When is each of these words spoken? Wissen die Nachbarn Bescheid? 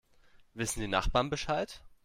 Wissen 0.55 0.79
die 0.79 0.87
Nachbarn 0.87 1.29
Bescheid? 1.29 1.83